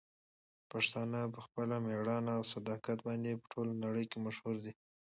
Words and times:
پښتانه 0.71 1.19
په 1.33 1.39
خپل 1.45 1.69
مېړانه 1.85 2.31
او 2.37 2.43
صداقت 2.53 2.97
باندې 3.07 3.39
په 3.41 3.45
ټوله 3.53 3.71
نړۍ 3.85 4.05
کې 4.11 4.17
مشهور 4.25 4.55
دي. 4.65 4.73